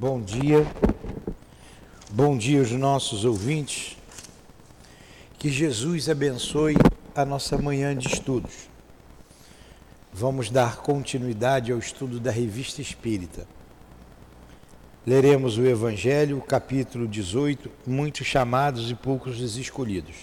[0.00, 0.66] Bom dia,
[2.10, 3.98] bom dia aos nossos ouvintes.
[5.38, 6.74] Que Jesus abençoe
[7.14, 8.70] a nossa manhã de estudos.
[10.10, 13.46] Vamos dar continuidade ao estudo da Revista Espírita.
[15.06, 20.16] Leremos o Evangelho, capítulo 18, muitos chamados e poucos escolhidos.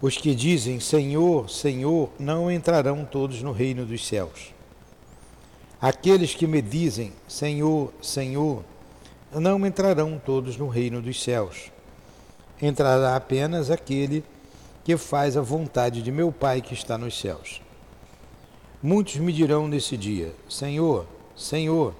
[0.00, 4.59] Os que dizem Senhor, Senhor, não entrarão todos no reino dos céus.
[5.80, 8.62] Aqueles que me dizem Senhor, Senhor,
[9.32, 11.70] não entrarão todos no reino dos céus.
[12.60, 14.22] Entrará apenas aquele
[14.84, 17.62] que faz a vontade de meu Pai que está nos céus.
[18.82, 21.94] Muitos me dirão nesse dia: Senhor, Senhor,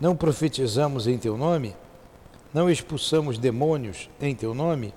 [0.00, 1.74] não profetizamos em teu nome?
[2.54, 4.94] Não expulsamos demônios em teu nome?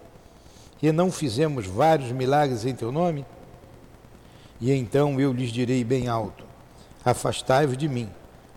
[0.81, 3.25] E não fizemos vários milagres em teu nome?
[4.61, 6.48] E então eu lhes direi bem alto:
[7.03, 8.09] Afastai-vos de mim,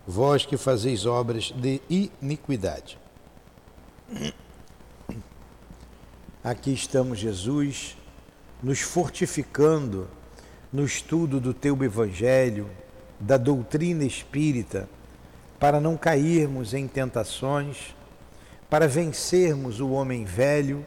[0.05, 2.99] vós que fazeis obras de iniquidade.
[6.43, 7.95] Aqui estamos, Jesus,
[8.61, 10.09] nos fortificando
[10.73, 12.69] no estudo do teu Evangelho,
[13.17, 14.89] da doutrina espírita,
[15.57, 17.95] para não cairmos em tentações,
[18.69, 20.85] para vencermos o homem velho,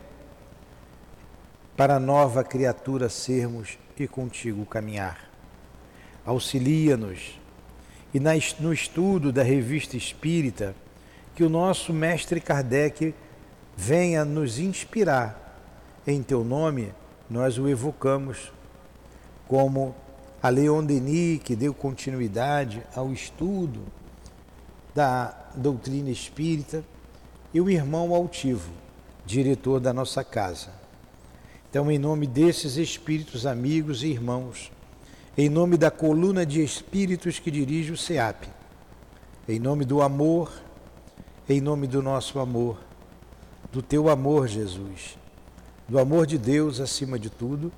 [1.74, 5.30] para nova criatura sermos e contigo caminhar.
[6.26, 7.45] Auxilia-nos
[8.16, 10.74] e no estudo da revista espírita,
[11.34, 13.14] que o nosso mestre Kardec
[13.76, 15.60] venha nos inspirar.
[16.06, 16.94] Em teu nome,
[17.28, 18.50] nós o evocamos
[19.46, 19.94] como
[20.42, 23.82] a Leon Denis, que deu continuidade ao estudo
[24.94, 26.82] da doutrina espírita,
[27.52, 28.72] e o irmão Altivo,
[29.26, 30.70] diretor da nossa casa.
[31.68, 34.72] Então, em nome desses espíritos amigos e irmãos,
[35.36, 38.48] em nome da coluna de espíritos que dirige o SEAP,
[39.48, 40.50] em nome do amor,
[41.48, 42.78] em nome do nosso amor,
[43.70, 45.18] do teu amor, Jesus,
[45.88, 47.72] do amor de Deus acima de tudo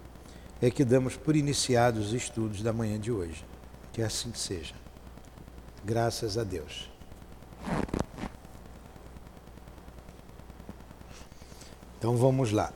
[0.61, 3.45] é que damos por iniciados os estudos da manhã de hoje.
[3.93, 4.75] Que assim seja.
[5.85, 6.91] Graças a Deus.
[11.99, 12.73] Então vamos lá.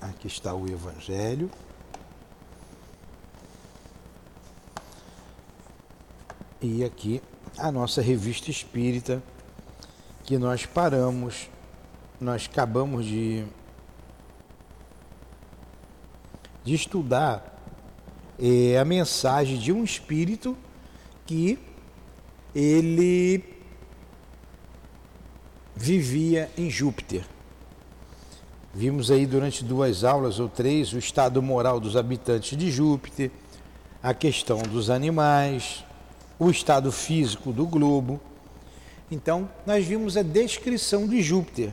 [0.00, 1.50] Aqui está o Evangelho.
[6.66, 7.20] E aqui
[7.58, 9.22] a nossa revista espírita,
[10.22, 11.50] que nós paramos,
[12.18, 13.44] nós acabamos de
[16.64, 17.60] de estudar
[18.38, 20.56] é, a mensagem de um espírito
[21.26, 21.58] que
[22.54, 23.44] ele
[25.76, 27.26] vivia em Júpiter.
[28.72, 33.30] Vimos aí durante duas aulas ou três o estado moral dos habitantes de Júpiter,
[34.02, 35.84] a questão dos animais,
[36.38, 38.20] o estado físico do globo.
[39.10, 41.72] Então, nós vimos a descrição de Júpiter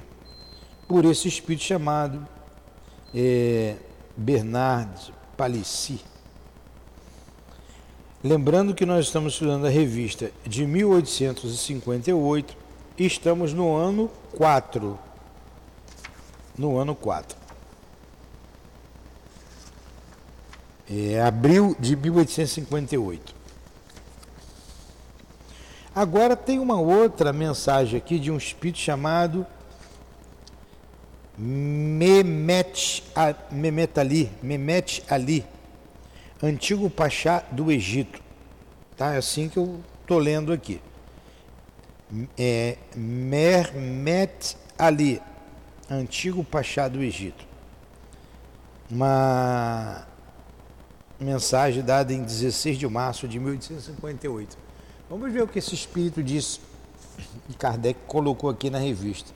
[0.87, 2.27] por esse espírito chamado
[3.13, 3.75] é,
[4.15, 6.01] Bernard Palissy.
[8.23, 12.55] Lembrando que nós estamos estudando a revista de 1858
[12.97, 14.99] e estamos no ano 4.
[16.55, 17.35] No ano 4.
[20.87, 23.40] É abril de 1858.
[25.93, 29.45] Agora tem uma outra mensagem aqui de um espírito chamado
[31.37, 33.03] Mehmet,
[33.51, 35.45] Mehmet Ali, Mehmet Ali,
[36.41, 38.21] antigo pachá do Egito.
[38.95, 39.15] Tá?
[39.15, 40.81] É assim que eu estou lendo aqui.
[42.37, 45.21] É, Mehmet Ali,
[45.89, 47.45] antigo pachá do Egito.
[48.89, 50.07] Uma
[51.19, 54.60] mensagem dada em 16 de março de 1858.
[55.11, 56.61] Vamos ver o que esse espírito disse
[57.59, 59.33] Kardec colocou aqui na revista.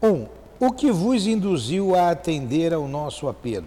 [0.00, 0.06] 1.
[0.06, 0.28] Um,
[0.60, 3.66] o que vos induziu a atender ao nosso apelo?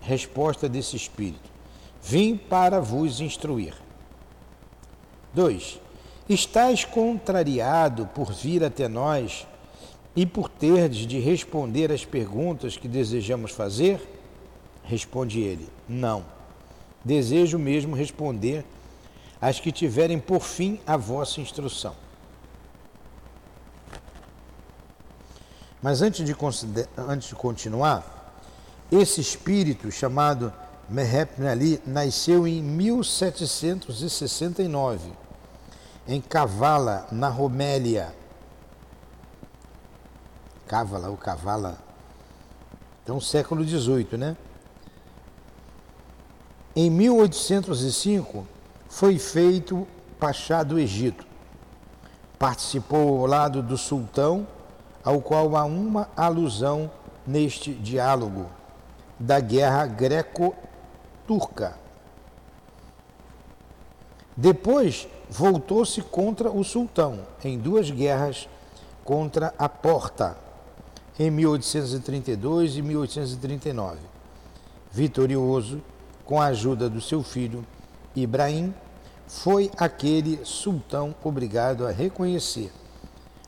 [0.00, 1.50] Resposta desse espírito:
[2.00, 3.74] Vim para vos instruir.
[5.34, 5.80] 2.
[6.28, 9.44] Estais contrariado por vir até nós
[10.14, 14.00] e por terdes de responder às perguntas que desejamos fazer?
[14.84, 16.24] Responde ele: Não.
[17.04, 18.64] Desejo mesmo responder
[19.40, 21.94] às que tiverem por fim a vossa instrução.
[25.80, 26.34] Mas antes de,
[26.96, 28.34] antes de continuar,
[28.90, 30.52] esse espírito chamado
[30.88, 35.12] Mehep Ali nasceu em 1769,
[36.08, 38.12] em Cavala, na Romélia.
[40.66, 41.78] Cavala ou Cavala.
[43.04, 44.36] Então, século XVIII, né?
[46.74, 48.57] Em 1805
[48.88, 49.86] foi feito
[50.18, 51.26] Pachá do Egito.
[52.38, 54.46] Participou ao lado do sultão,
[55.04, 56.90] ao qual há uma alusão
[57.26, 58.46] neste diálogo
[59.18, 61.76] da guerra greco-turca.
[64.36, 68.48] Depois voltou-se contra o sultão em duas guerras
[69.04, 70.36] contra a Porta,
[71.18, 73.98] em 1832 e 1839.
[74.92, 75.82] Vitorioso,
[76.24, 77.66] com a ajuda do seu filho
[78.22, 78.74] Ibrahim,
[79.26, 82.72] foi aquele sultão obrigado a reconhecer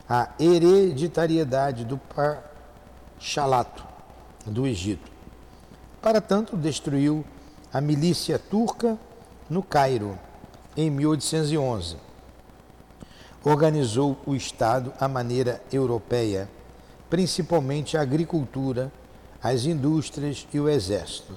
[0.07, 1.97] a hereditariedade do
[3.17, 3.83] Pachalato
[4.45, 5.11] do Egito.
[6.01, 7.23] Para tanto, destruiu
[7.73, 8.97] a milícia turca
[9.49, 10.19] no Cairo
[10.75, 11.95] em 1811.
[13.43, 16.49] Organizou o Estado à maneira europeia,
[17.09, 18.91] principalmente a agricultura,
[19.41, 21.33] as indústrias e o exército.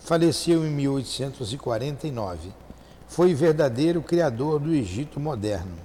[0.00, 2.63] Faleceu em 1849.
[3.14, 5.76] Foi verdadeiro criador do Egito moderno.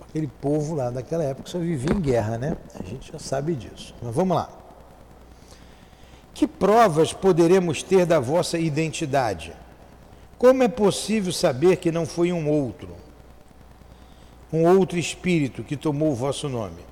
[0.00, 2.56] Aquele povo lá daquela época só vivia em guerra, né?
[2.74, 3.94] A gente já sabe disso.
[4.02, 4.50] Mas vamos lá.
[6.34, 9.52] Que provas poderemos ter da vossa identidade?
[10.36, 12.96] Como é possível saber que não foi um outro,
[14.52, 16.84] um outro espírito que tomou o vosso nome?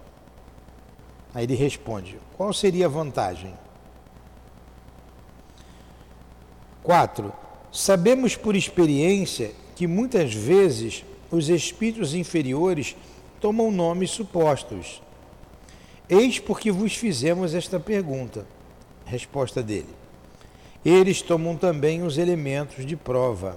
[1.34, 3.52] Aí ele responde: qual seria a vantagem?
[6.84, 7.49] 4.
[7.72, 12.96] Sabemos por experiência que muitas vezes os espíritos inferiores
[13.40, 15.02] tomam nomes supostos.
[16.08, 18.46] Eis porque vos fizemos esta pergunta.
[19.04, 20.00] Resposta dele
[20.84, 23.56] eles tomam também os elementos de prova.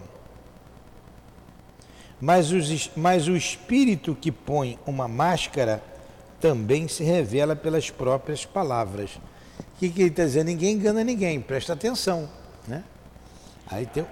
[2.20, 5.84] Mas, os, mas o espírito que põe uma máscara
[6.40, 9.12] também se revela pelas próprias palavras.
[9.60, 10.48] O que, que ele está dizendo?
[10.48, 12.30] Ninguém engana ninguém, presta atenção.
[12.68, 12.84] Né?
[13.68, 14.06] Aí tem,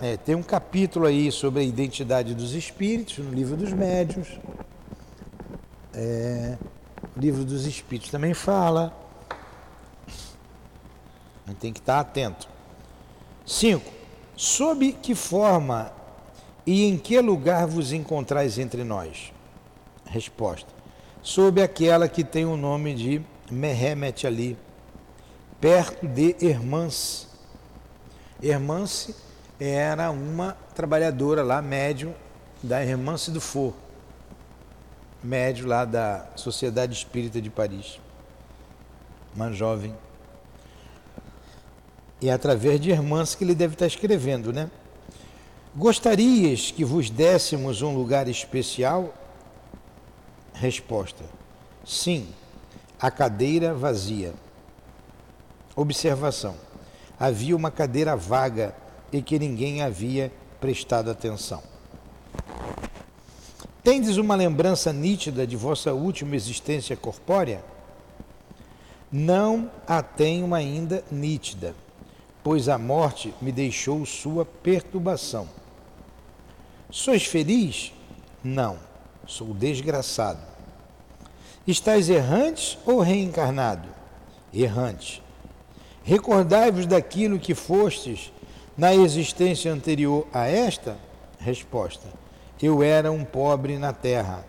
[0.00, 4.28] é, tem um capítulo aí sobre a identidade dos espíritos, no livro dos médios.
[5.92, 6.58] É,
[7.16, 8.92] o livro dos espíritos também fala.
[11.46, 12.48] A gente tem que estar atento.
[13.46, 13.92] 5.
[14.36, 15.92] Sob que forma
[16.66, 19.32] e em que lugar vos encontrais entre nós?
[20.06, 20.68] Resposta.
[21.22, 24.58] Sob aquela que tem o nome de Mehemet Ali,
[25.60, 27.33] perto de Hermance.
[28.46, 29.14] Hermance
[29.58, 32.14] era uma trabalhadora lá, médium
[32.62, 33.74] da Hermance do For,
[35.22, 38.00] médio lá da Sociedade Espírita de Paris,
[39.34, 39.94] uma jovem
[42.22, 44.70] é através de irmãs que ele deve estar escrevendo, né?
[45.76, 49.12] Gostarias que vos dessemos um lugar especial?
[50.54, 51.24] Resposta:
[51.84, 52.28] Sim,
[53.00, 54.32] a cadeira vazia.
[55.76, 56.54] Observação:
[57.26, 58.74] havia uma cadeira vaga
[59.12, 61.62] e que ninguém havia prestado atenção.
[63.82, 67.64] Tendes uma lembrança nítida de vossa última existência corpórea?
[69.12, 71.74] Não a tenho ainda nítida
[72.44, 75.48] pois a morte me deixou sua perturbação.
[76.90, 77.90] Sois feliz?
[78.44, 78.78] Não,
[79.26, 80.40] sou desgraçado.
[81.66, 83.88] Estais errantes ou reencarnado?
[84.52, 85.23] Errante.
[86.04, 88.30] Recordai-vos daquilo que fostes
[88.76, 90.98] na existência anterior a esta?
[91.38, 92.06] Resposta:
[92.62, 94.44] Eu era um pobre na terra.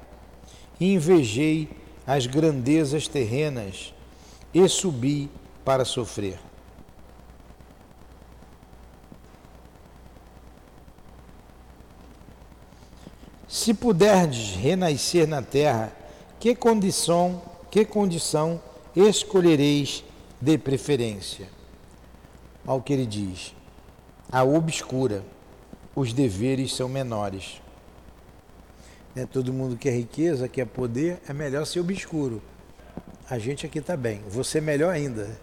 [0.79, 1.69] Invejei
[2.05, 3.93] as grandezas terrenas
[4.53, 5.29] e subi
[5.63, 6.38] para sofrer.
[13.47, 15.95] Se puderdes renascer na terra,
[16.38, 18.62] que condição, que condição
[18.93, 20.03] escolhereis
[20.45, 21.49] de preferência?
[22.67, 23.55] Ao que ele diz,
[24.31, 25.23] a obscura,
[25.95, 27.61] os deveres são menores.
[29.15, 29.25] Né?
[29.25, 32.43] Todo mundo quer riqueza, quer poder, é melhor ser obscuro.
[33.27, 35.35] A gente aqui está bem, você melhor ainda.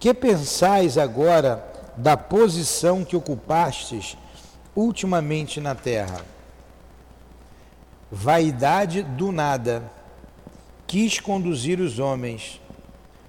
[0.00, 1.64] Que pensais agora
[1.96, 4.16] da posição que ocupastes
[4.74, 6.24] ultimamente na terra.
[8.10, 9.97] Vaidade do nada.
[10.88, 12.60] Quis conduzir os homens.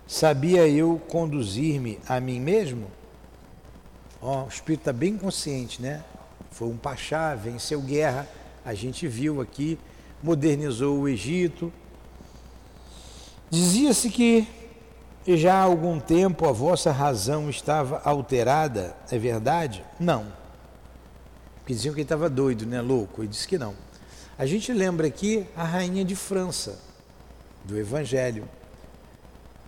[0.08, 2.88] Sabia eu conduzir-me a mim mesmo?
[4.20, 6.04] Ó, o espírito está bem consciente, né?
[6.50, 8.28] Foi um pachá, venceu guerra,
[8.66, 9.78] a gente viu aqui,
[10.24, 11.72] modernizou o Egito.
[13.52, 14.48] Dizia-se que
[15.28, 19.86] já há algum tempo a vossa razão estava alterada, é verdade?
[20.00, 20.40] Não
[21.70, 23.76] que diziam que ele estava doido, né, louco, e disse que não.
[24.40, 26.80] A gente lembra aqui a rainha de França,
[27.66, 28.48] do Evangelho.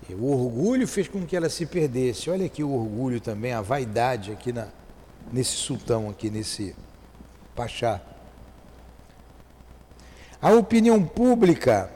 [0.09, 2.29] E o orgulho fez com que ela se perdesse.
[2.29, 4.67] Olha aqui o orgulho também, a vaidade aqui na,
[5.31, 6.75] nesse sultão, aqui nesse
[7.55, 8.01] Pachá.
[10.41, 11.91] A opinião pública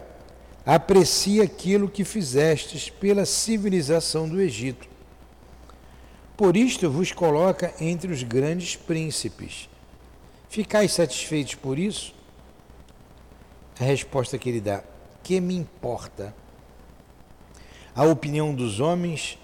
[0.66, 4.88] aprecia aquilo que fizestes pela civilização do Egito.
[6.38, 9.70] Por isto vos coloca entre os grandes príncipes.
[10.50, 12.14] Ficais satisfeitos por isso?
[13.80, 14.84] A resposta que ele dá:
[15.26, 16.36] que me importa?
[17.96, 19.40] A opinião dos homens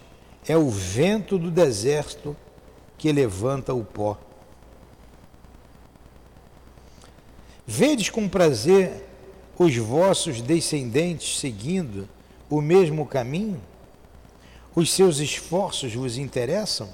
[0.47, 2.38] é o vento do deserto
[3.00, 4.15] que levanta o pó.
[7.65, 9.07] Vedes com prazer
[9.57, 12.07] os vossos descendentes seguindo
[12.47, 13.59] o mesmo caminho?
[14.75, 16.93] Os seus esforços vos interessam?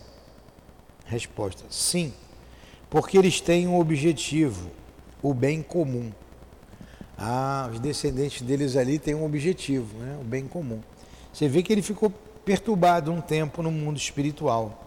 [1.05, 2.13] Resposta: sim,
[2.89, 4.71] porque eles têm um objetivo,
[5.21, 6.09] o bem comum.
[7.17, 10.17] Ah, os descendentes deles ali têm um objetivo, né?
[10.21, 10.81] o bem comum.
[11.33, 12.11] Você vê que ele ficou
[12.45, 14.83] perturbado um tempo no mundo espiritual.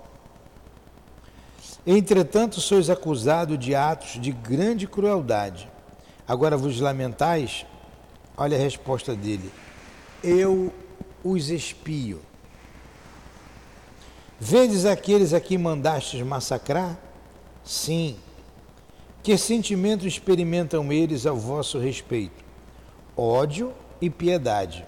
[1.87, 5.69] Entretanto, sois acusado de atos de grande crueldade.
[6.27, 7.67] Agora vos lamentais?
[8.37, 9.51] Olha a resposta dele.
[10.23, 10.73] Eu
[11.25, 12.21] os espio.
[14.39, 16.99] Vedes aqueles a quem mandastes massacrar?
[17.65, 18.17] Sim.
[19.23, 22.43] Que sentimento experimentam eles ao vosso respeito?
[23.17, 24.87] Ódio e piedade.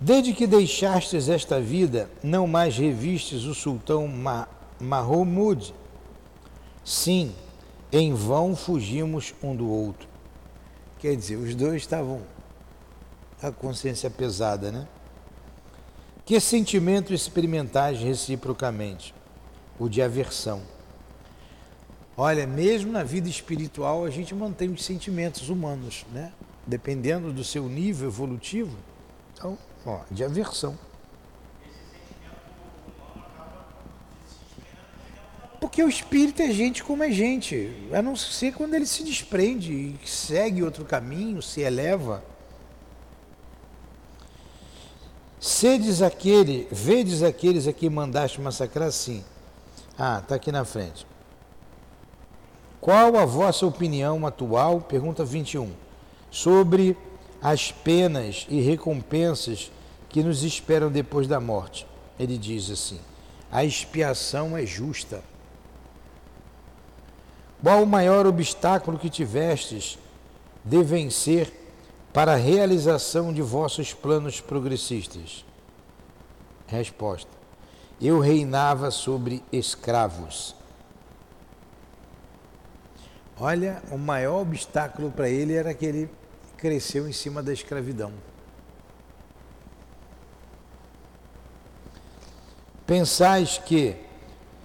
[0.00, 4.10] Desde que deixastes esta vida, não mais revistes o sultão
[4.80, 5.74] Mahmud?
[6.82, 7.34] Sim,
[7.92, 10.08] em vão fugimos um do outro.
[10.98, 12.22] Quer dizer, os dois estavam
[13.42, 14.88] a consciência pesada, né?
[16.24, 19.14] Que sentimento experimentais reciprocamente?
[19.78, 20.73] O de aversão.
[22.16, 26.32] Olha, mesmo na vida espiritual a gente mantém os sentimentos humanos, né?
[26.66, 28.76] Dependendo do seu nível evolutivo.
[29.34, 30.78] Então, ó, de aversão.
[35.60, 39.72] Porque o espírito é gente como é gente, a não ser quando ele se desprende
[39.72, 42.22] e segue outro caminho, se eleva.
[45.40, 49.24] Sedes aquele, vedes aqueles a que mandaste massacrar, sim.
[49.98, 51.06] Ah, está aqui na frente.
[52.84, 55.72] Qual a vossa opinião atual, pergunta 21,
[56.30, 56.94] sobre
[57.40, 59.72] as penas e recompensas
[60.10, 61.86] que nos esperam depois da morte?
[62.20, 63.00] Ele diz assim:
[63.50, 65.22] a expiação é justa.
[67.62, 69.98] Qual o maior obstáculo que tivestes
[70.62, 71.50] de vencer
[72.12, 75.42] para a realização de vossos planos progressistas?
[76.66, 77.30] Resposta:
[77.98, 80.54] Eu reinava sobre escravos
[83.38, 86.10] Olha, o maior obstáculo para ele era que ele
[86.56, 88.12] cresceu em cima da escravidão.
[92.86, 93.96] Pensais que,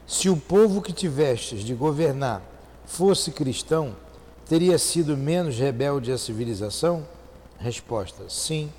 [0.06, 2.42] se o povo que tivestes de governar
[2.86, 3.96] fosse cristão,
[4.48, 7.08] teria sido menos rebelde à civilização?
[7.58, 8.72] Resposta: sim.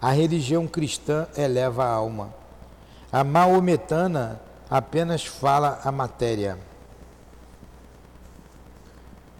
[0.00, 2.34] A religião cristã eleva a alma.
[3.10, 6.58] A maometana apenas fala a matéria.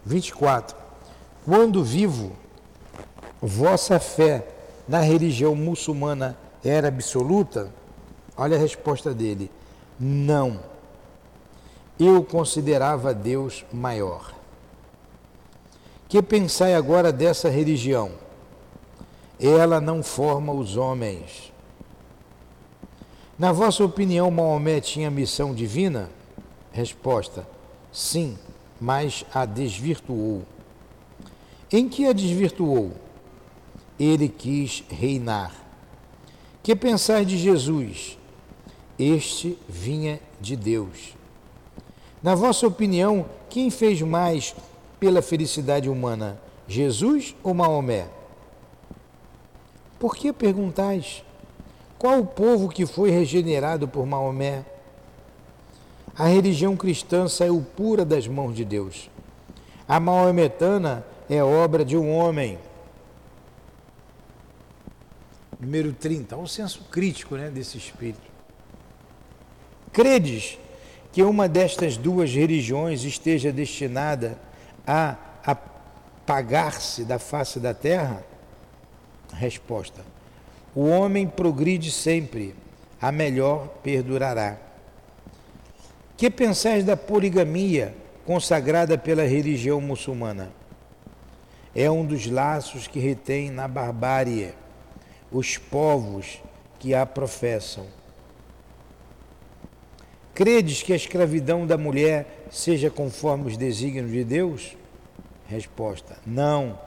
[0.05, 0.77] 24.
[1.43, 2.31] Quando vivo,
[3.41, 4.47] vossa fé
[4.87, 7.71] na religião muçulmana era absoluta?
[8.37, 9.49] Olha a resposta dele:
[9.99, 10.59] não.
[11.99, 14.33] Eu considerava Deus maior.
[16.07, 18.11] Que pensai agora dessa religião?
[19.39, 21.51] Ela não forma os homens.
[23.39, 26.09] Na vossa opinião, Maomé tinha missão divina?
[26.71, 27.47] Resposta:
[27.91, 28.37] sim
[28.79, 30.43] mas a desvirtuou.
[31.71, 32.91] Em que a desvirtuou?
[33.99, 35.53] Ele quis reinar.
[36.61, 38.17] Que pensar de Jesus?
[38.97, 41.15] Este vinha de Deus.
[42.21, 44.55] Na vossa opinião, quem fez mais
[44.99, 48.07] pela felicidade humana, Jesus ou Maomé?
[49.99, 51.23] Por que perguntais?
[51.97, 54.65] Qual o povo que foi regenerado por Maomé?
[56.17, 59.09] A religião cristã saiu pura das mãos de Deus.
[59.87, 62.57] A maometana é obra de um homem.
[65.59, 68.31] Número 30, o senso crítico né, desse espírito.
[69.91, 70.57] Credes
[71.11, 74.37] que uma destas duas religiões esteja destinada
[74.87, 78.23] a apagar-se da face da terra?
[79.33, 80.01] Resposta:
[80.73, 82.55] O homem progride sempre,
[83.01, 84.64] a melhor perdurará.
[86.17, 87.93] Que pensais da poligamia
[88.25, 90.51] consagrada pela religião muçulmana?
[91.75, 94.53] É um dos laços que retém na barbárie
[95.29, 96.41] os povos
[96.79, 97.85] que a professam.
[100.33, 104.77] Credes que a escravidão da mulher seja conforme os desígnios de Deus?
[105.47, 106.79] Resposta: Não.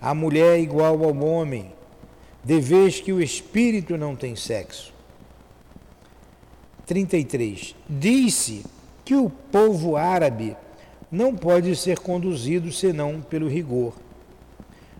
[0.00, 1.72] A mulher é igual ao homem,
[2.42, 4.91] de vez que o espírito não tem sexo.
[6.86, 7.74] 33.
[7.88, 8.64] Disse
[9.04, 10.56] que o povo árabe
[11.10, 13.94] não pode ser conduzido senão pelo rigor.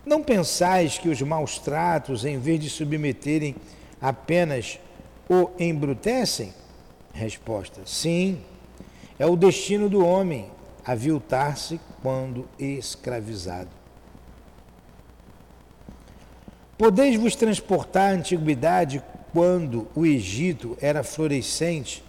[0.05, 3.55] Não pensais que os maus tratos, em vez de submeterem,
[4.01, 4.79] apenas
[5.29, 6.53] o embrutecem?
[7.13, 8.39] Resposta: Sim,
[9.17, 10.51] é o destino do homem
[10.85, 13.69] aviltar-se quando escravizado.
[16.77, 19.01] Podeis vos transportar à antiguidade
[19.33, 22.03] quando o Egito era florescente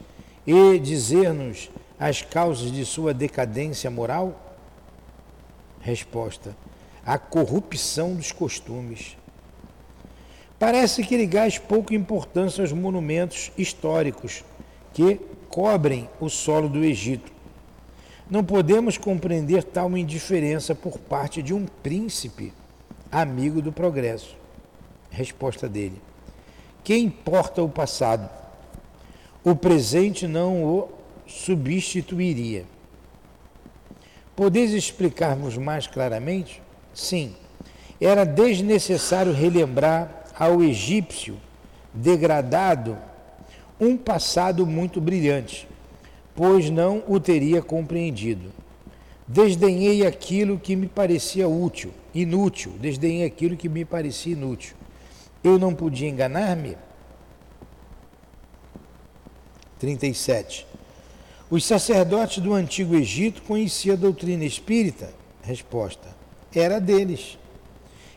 [0.47, 4.59] e dizer-nos as causas de sua decadência moral?
[5.81, 6.55] Resposta:
[7.05, 9.17] a corrupção dos costumes.
[10.59, 14.45] Parece que ligais pouca importância aos monumentos históricos
[14.93, 17.33] que cobrem o solo do Egito.
[18.31, 22.53] Não podemos compreender tal indiferença por parte de um príncipe
[23.11, 24.37] amigo do progresso.
[25.11, 26.01] Resposta dele:
[26.85, 28.29] Que importa o passado?
[29.43, 30.89] O presente não o
[31.27, 32.67] substituiria.
[34.37, 36.63] Podeis explicar-nos mais claramente?
[36.93, 37.35] Sim,
[37.99, 41.39] era desnecessário relembrar ao egípcio
[41.93, 42.99] degradado
[43.81, 45.67] um passado muito brilhante,
[46.35, 48.53] pois não o teria compreendido.
[49.27, 54.77] Desdenhei aquilo que me parecia útil, inútil, desdenhei aquilo que me parecia inútil.
[55.45, 56.77] Eu não podia enganar-me?
[59.79, 60.67] 37.
[61.51, 65.13] Os sacerdotes do antigo Egito conheciam a doutrina espírita?
[65.43, 66.09] Resposta:
[66.55, 67.39] era deles.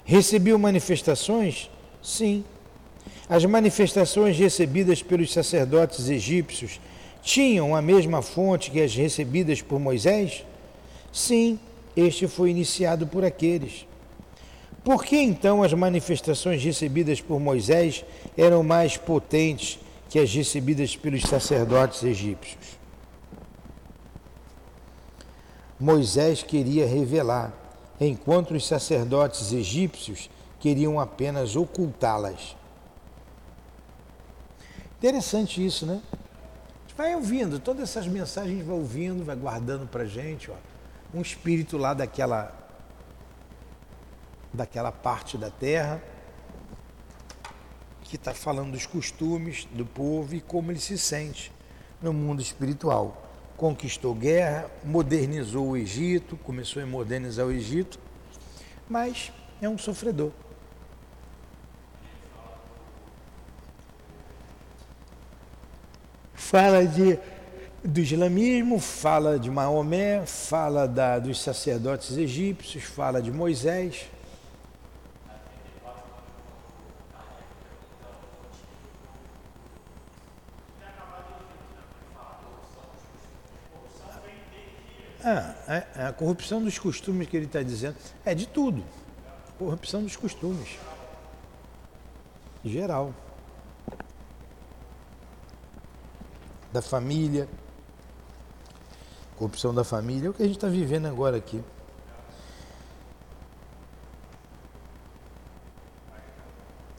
[0.06, 1.70] Recebeu manifestações?
[2.02, 2.46] Sim.
[3.28, 6.80] As manifestações recebidas pelos sacerdotes egípcios
[7.22, 10.46] tinham a mesma fonte que as recebidas por Moisés?
[11.12, 11.60] Sim,
[11.96, 13.86] este foi iniciado por aqueles.
[14.88, 18.06] Por que então as manifestações recebidas por Moisés
[18.38, 19.78] eram mais potentes
[20.10, 22.80] que as recebidas pelos sacerdotes egípcios?
[25.78, 27.52] Moisés queria revelar,
[28.00, 32.56] enquanto os sacerdotes egípcios queriam apenas ocultá-las.
[35.00, 36.02] Interessante isso, né?
[36.14, 40.56] A gente vai ouvindo, todas essas mensagens vai ouvindo, vai guardando para gente, ó,
[41.14, 42.67] um espírito lá daquela
[44.58, 46.04] daquela parte da terra
[48.04, 51.52] que está falando dos costumes do povo e como ele se sente
[52.02, 58.00] no mundo espiritual conquistou guerra, modernizou o Egito, começou a modernizar o Egito,
[58.88, 60.32] mas é um sofredor.
[66.36, 67.20] Fala de,
[67.84, 74.08] do islamismo, fala de Maomé, fala da, dos sacerdotes egípcios, fala de Moisés.
[85.30, 88.84] Ah, é, a corrupção dos costumes que ele está dizendo é de tudo.
[89.58, 90.78] Corrupção dos costumes.
[92.66, 93.14] Geral.
[96.74, 97.48] Da família.
[99.38, 101.64] Corrupção da família é o que a gente está vivendo agora aqui.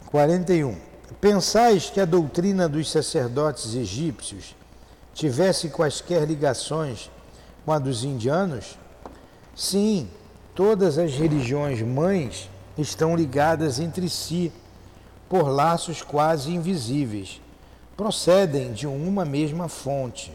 [0.06, 0.78] Quarenta e um.
[1.20, 4.54] Pensais que a doutrina dos sacerdotes egípcios
[5.12, 7.10] tivesse quaisquer ligações
[7.64, 8.78] com a dos indianos?
[9.58, 10.08] Sim,
[10.54, 14.52] todas as religiões mães estão ligadas entre si
[15.28, 17.40] por laços quase invisíveis.
[17.96, 20.32] Procedem de uma mesma fonte.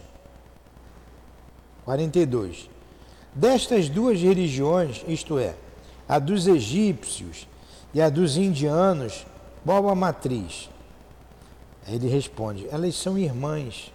[1.86, 2.68] 42.
[3.34, 5.54] Destas duas religiões, isto é,
[6.06, 7.48] a dos egípcios
[7.94, 9.24] e a dos indianos,
[9.64, 10.68] qual a matriz?
[11.88, 13.90] Ele responde: elas são irmãs.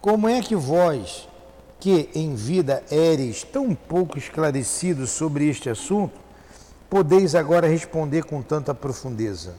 [0.00, 1.28] Como é que vós,
[1.80, 6.20] que em vida éreis tão pouco esclarecidos sobre este assunto,
[6.90, 9.54] podeis agora responder com tanta profundeza?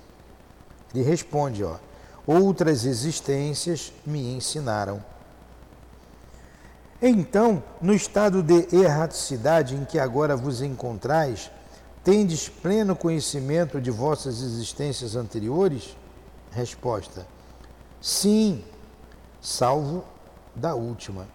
[0.93, 1.77] Ele responde, ó,
[2.25, 5.03] outras existências me ensinaram.
[7.01, 11.49] Então, no estado de erraticidade em que agora vos encontrais,
[12.03, 15.97] tendes pleno conhecimento de vossas existências anteriores?
[16.51, 17.25] Resposta:
[17.99, 18.63] Sim,
[19.41, 20.03] salvo
[20.55, 21.27] da última.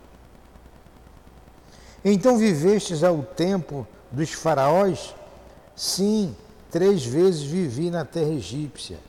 [2.08, 5.12] Então vivestes ao tempo dos faraós?
[5.74, 6.36] Sim,
[6.70, 9.00] três vezes vivi na terra egípcia,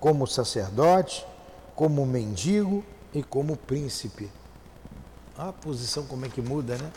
[0.00, 1.24] como sacerdote,
[1.76, 4.28] como mendigo e como príncipe.
[5.38, 6.90] A posição como é que muda, né?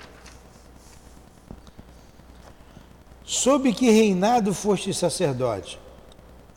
[3.23, 5.79] Sob que reinado foste sacerdote?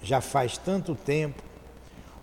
[0.03, 1.43] Já faz tanto tempo.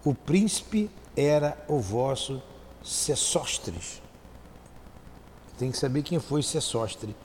[0.04, 2.42] O príncipe era o vosso
[2.84, 4.07] Sessostres.
[5.58, 7.16] Tem que saber quem foi Sessostre.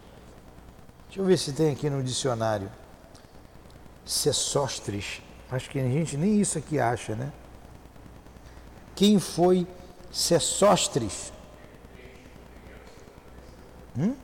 [1.07, 2.71] Deixa eu ver se tem aqui no dicionário.
[4.05, 5.21] Sessostres.
[5.51, 7.31] Acho que a gente nem isso aqui acha, né?
[8.95, 9.67] Quem foi
[10.11, 11.33] Sessostres?
[13.99, 14.15] Hum?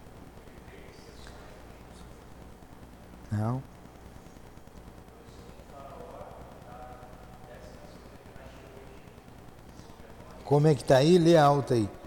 [3.31, 3.63] Não.
[10.45, 11.19] Como é que tá aí?
[11.19, 11.98] Lê alto aí.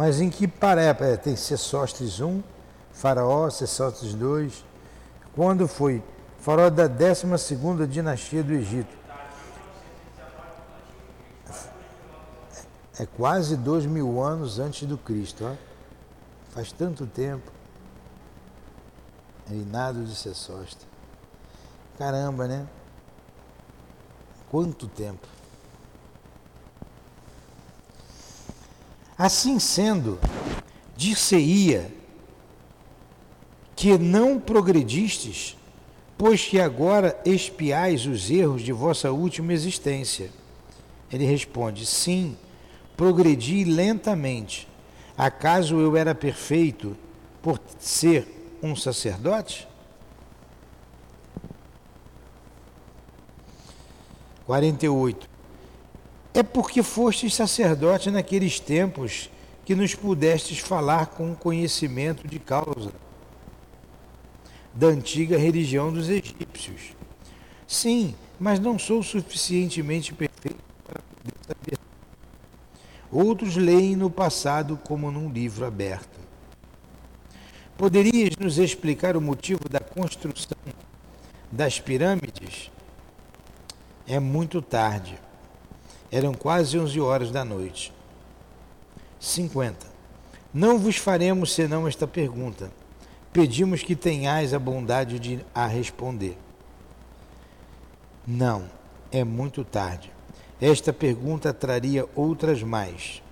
[0.00, 0.96] Mas em que paré?
[0.98, 2.42] É, tem Sessostres 1,
[2.90, 4.64] Faraó, Sessostres 2.
[5.34, 6.02] Quando foi?
[6.38, 8.96] Faraó da 12 dinastia do Egito.
[12.98, 15.44] É quase dois mil anos antes do Cristo.
[15.44, 15.54] Ó.
[16.48, 17.52] Faz tanto tempo.
[19.46, 20.88] Reinado de Sessostre.
[21.98, 22.66] Caramba, né?
[24.50, 25.28] Quanto tempo.
[29.20, 30.18] Assim sendo,
[30.96, 31.92] dir-se-ia
[33.76, 35.58] que não progredistes,
[36.16, 40.30] pois que agora espiais os erros de vossa última existência.
[41.12, 42.34] Ele responde: Sim,
[42.96, 44.66] progredi lentamente.
[45.18, 46.96] Acaso eu era perfeito
[47.42, 49.68] por ser um sacerdote?
[54.46, 55.29] 48.
[56.32, 59.30] É porque fostes sacerdote naqueles tempos
[59.64, 62.92] que nos pudestes falar com conhecimento de causa
[64.72, 66.92] da antiga religião dos egípcios.
[67.66, 71.80] Sim, mas não sou suficientemente perfeito para poder saber
[73.12, 76.20] Outros leem no passado como num livro aberto.
[77.76, 80.56] Poderias nos explicar o motivo da construção
[81.50, 82.70] das pirâmides?
[84.06, 85.18] É muito tarde.
[86.10, 87.92] Eram quase 11 horas da noite.
[89.18, 89.86] 50.
[90.52, 92.72] Não vos faremos senão esta pergunta.
[93.32, 96.36] Pedimos que tenhais a bondade de a responder.
[98.26, 98.64] Não,
[99.12, 100.10] é muito tarde.
[100.60, 103.22] Esta pergunta traria outras mais.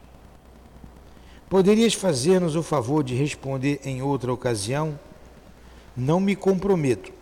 [1.48, 4.98] Poderias fazer-nos o favor de responder em outra ocasião?
[5.96, 7.12] Não me comprometo.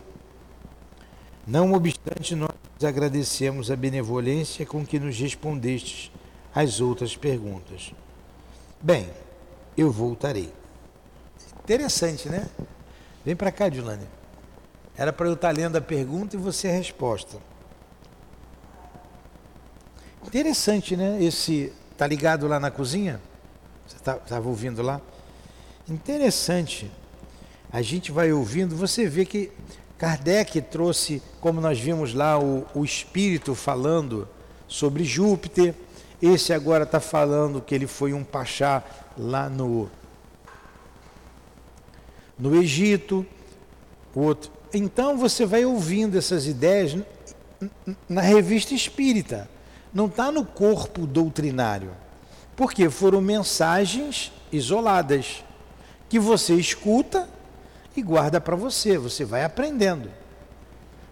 [1.47, 2.51] Não obstante, nós
[2.85, 6.11] agradecemos a benevolência com que nos respondestes
[6.53, 7.93] às outras perguntas.
[8.81, 9.09] Bem,
[9.75, 10.51] eu voltarei.
[11.63, 12.47] Interessante, né?
[13.25, 14.07] Vem para cá, Dilane.
[14.95, 17.37] Era para eu estar lendo a pergunta e você a resposta.
[20.25, 21.23] Interessante, né?
[21.23, 21.71] Esse.
[21.97, 23.19] Tá ligado lá na cozinha?
[23.87, 25.01] Você estava tá, ouvindo lá?
[25.89, 26.91] Interessante.
[27.71, 29.51] A gente vai ouvindo, você vê que
[29.97, 34.27] Kardec trouxe, como nós vimos lá, o, o espírito falando
[34.67, 35.73] sobre Júpiter.
[36.21, 38.83] Esse agora está falando que ele foi um pachá
[39.17, 39.89] lá no,
[42.37, 43.25] no Egito.
[44.13, 44.51] O outro.
[44.73, 46.95] Então você vai ouvindo essas ideias
[48.07, 49.49] na revista espírita
[49.93, 51.91] não está no corpo doutrinário.
[52.55, 55.43] Porque foram mensagens isoladas
[56.09, 57.27] que você escuta
[57.97, 60.09] e guarda para você, você vai aprendendo.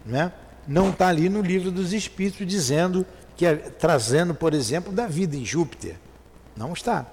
[0.06, 0.32] Né?
[0.68, 5.36] Não está ali no livro dos Espíritos dizendo que é, trazendo, por exemplo, da vida
[5.36, 5.98] em Júpiter.
[6.56, 7.06] Não está.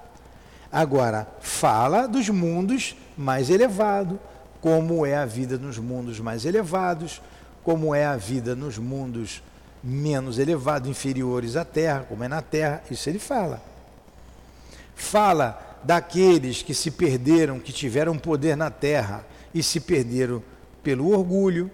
[0.71, 4.19] Agora, fala dos mundos mais elevados,
[4.61, 7.21] como é a vida nos mundos mais elevados,
[7.65, 9.43] como é a vida nos mundos
[9.83, 13.61] menos elevados, inferiores à terra, como é na terra, isso ele fala.
[14.95, 20.43] Fala daqueles que se perderam, que tiveram poder na terra e se perderam
[20.83, 21.71] pelo orgulho.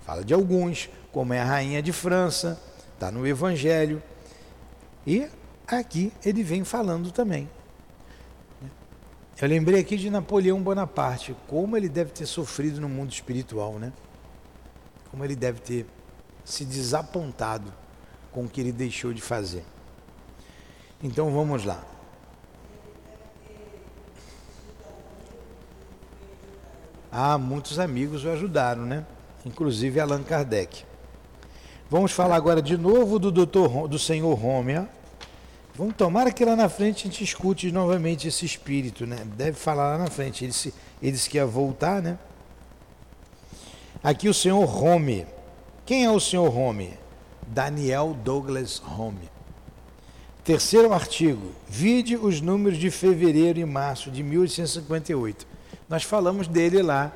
[0.00, 2.60] Fala de alguns, como é a rainha de França,
[2.94, 4.02] está no Evangelho.
[5.06, 5.28] E
[5.66, 7.48] aqui ele vem falando também.
[9.40, 13.92] Eu lembrei aqui de Napoleão Bonaparte, como ele deve ter sofrido no mundo espiritual, né?
[15.10, 15.86] Como ele deve ter
[16.44, 17.72] se desapontado
[18.32, 19.64] com o que ele deixou de fazer.
[21.02, 21.84] Então vamos lá.
[27.10, 29.04] Ah, muitos amigos o ajudaram, né?
[29.44, 30.84] Inclusive Allan Kardec.
[31.88, 34.88] Vamos falar agora de novo do doutor, do senhor Rômia.
[35.74, 39.18] Vamos tomar que lá na frente a gente escute novamente esse espírito, né?
[39.36, 40.44] Deve falar lá na frente.
[40.44, 42.18] Ele, se, ele disse que ia voltar, né?
[44.02, 45.26] Aqui o senhor Home.
[45.84, 46.94] Quem é o senhor Home?
[47.46, 49.30] Daniel Douglas Home.
[50.42, 51.52] Terceiro artigo.
[51.68, 55.46] Vide os números de fevereiro e março de 1858.
[55.88, 57.12] Nós falamos dele lá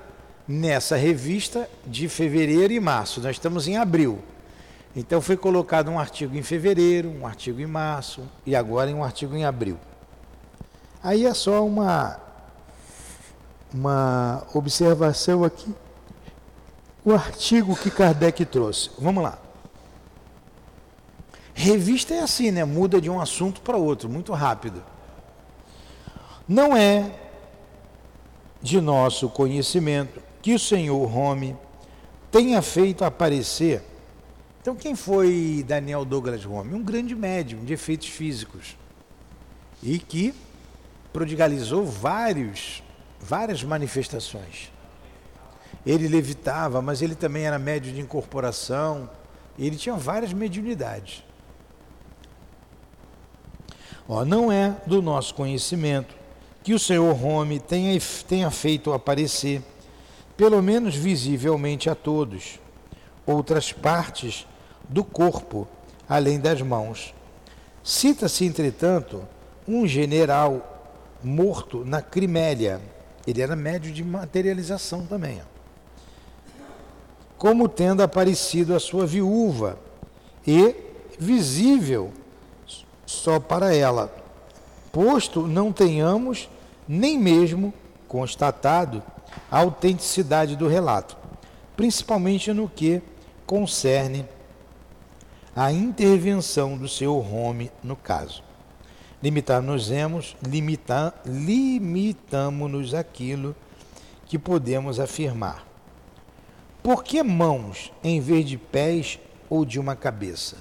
[0.46, 3.20] nessa revista de fevereiro e março.
[3.20, 4.20] Nós estamos em abril.
[4.94, 9.37] Então foi colocado um artigo em fevereiro, um artigo em março e agora um artigo
[9.37, 9.78] em abril.
[11.02, 12.18] Aí é só uma
[13.72, 15.72] uma observação aqui.
[17.04, 18.90] O artigo que Kardec trouxe.
[18.98, 19.38] Vamos lá.
[21.54, 22.64] Revista é assim, né?
[22.64, 24.83] Muda de um assunto para outro, muito rápido.
[26.48, 27.12] Não é
[28.62, 31.57] de nosso conhecimento que o senhor Home
[32.31, 33.83] tenha feito aparecer.
[34.61, 36.75] Então, quem foi Daniel Douglas Home?
[36.75, 38.77] Um grande médium de efeitos físicos
[39.83, 40.35] e que
[41.12, 42.83] prodigalizou vários,
[43.18, 44.70] várias manifestações.
[45.85, 49.09] Ele levitava, mas ele também era médio de incorporação.
[49.59, 51.25] Ele tinha várias mediunidades.
[54.07, 56.19] Ó, não é do nosso conhecimento
[56.62, 59.62] que o senhor Home tenha, tenha feito aparecer,
[60.37, 62.59] pelo menos visivelmente a todos,
[63.27, 64.46] outras partes
[64.88, 65.66] do corpo,
[66.09, 67.14] além das mãos.
[67.83, 69.27] Cita-se, entretanto,
[69.66, 70.81] um general
[71.23, 72.81] morto na Crimélia.
[73.27, 75.40] Ele era médio de materialização também.
[77.38, 79.79] Como tendo aparecido a sua viúva
[80.46, 80.75] e
[81.18, 82.12] visível
[83.07, 84.19] só para ela,
[84.92, 86.48] posto não tenhamos
[86.87, 87.72] nem mesmo
[88.09, 89.03] constatado
[89.50, 91.16] a autenticidade do relato,
[91.76, 93.00] principalmente no que
[93.46, 94.26] concerne
[95.55, 98.42] a intervenção do seu home no caso.
[99.22, 103.55] Limitar-nos-emos, limita, limitamos-nos aquilo
[104.26, 105.66] que podemos afirmar.
[106.83, 109.18] Por que mãos em vez de pés
[109.50, 110.57] ou de uma cabeça?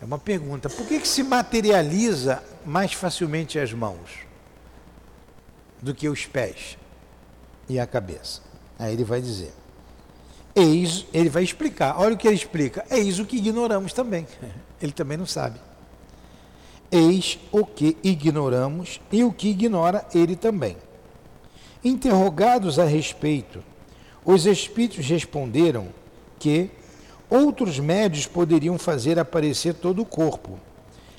[0.00, 0.68] É uma pergunta.
[0.68, 4.26] Por que, que se materializa mais facilmente as mãos
[5.80, 6.78] do que os pés
[7.68, 8.40] e a cabeça?
[8.78, 9.52] Aí ele vai dizer.
[10.54, 11.98] Eis, ele vai explicar.
[11.98, 12.84] Olha o que ele explica.
[12.90, 14.26] Eis o que ignoramos também.
[14.80, 15.58] Ele também não sabe.
[16.92, 20.76] Eis o que ignoramos e o que ignora ele também.
[21.82, 23.64] Interrogados a respeito,
[24.24, 25.88] os espíritos responderam
[26.38, 26.70] que
[27.28, 30.58] outros médios poderiam fazer aparecer todo o corpo.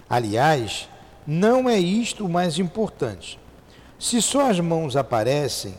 [0.10, 0.88] Aliás,
[1.26, 3.40] não é isto o mais importante.
[3.98, 5.76] Se só as mãos aparecem,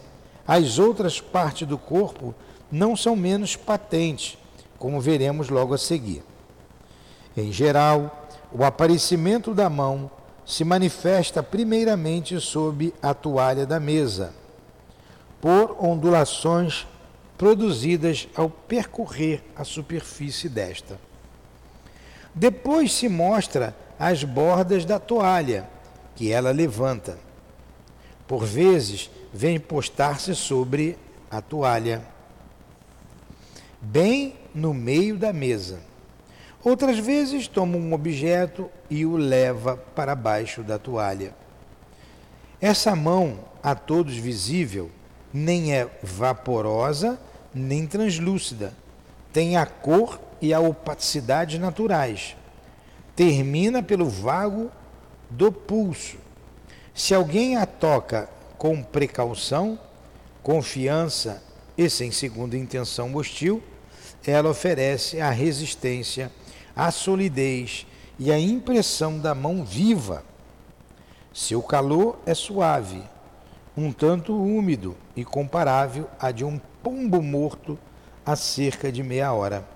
[0.47, 2.35] as outras partes do corpo
[2.71, 4.39] não são menos patentes,
[4.79, 6.23] como veremos logo a seguir.
[7.37, 10.11] Em geral, o aparecimento da mão
[10.45, 14.33] se manifesta primeiramente sob a toalha da mesa,
[15.41, 16.87] por ondulações
[17.37, 20.99] produzidas ao percorrer a superfície desta.
[22.35, 25.69] Depois se mostra as bordas da toalha,
[26.15, 27.19] que ela levanta.
[28.27, 30.99] Por vezes, vem postar-se sobre
[31.31, 32.03] a toalha,
[33.81, 35.81] bem no meio da mesa.
[36.65, 41.35] Outras vezes toma um objeto e o leva para baixo da toalha.
[42.61, 44.91] Essa mão, a todos visível,
[45.33, 47.19] nem é vaporosa
[47.57, 48.75] nem translúcida.
[49.33, 52.37] Tem a cor e a opacidade naturais.
[53.17, 54.71] Termina pelo vago
[55.29, 56.19] do pulso.
[56.95, 59.79] Se alguém a toca com precaução,
[60.43, 61.43] confiança
[61.77, 63.63] e sem segunda intenção hostil,
[64.25, 66.31] ela oferece a resistência
[66.77, 67.87] a solidez
[68.19, 70.23] e a impressão da mão viva.
[71.33, 73.03] Seu calor é suave,
[73.75, 77.79] um tanto úmido e comparável a de um pombo morto
[78.25, 79.67] há cerca de meia hora.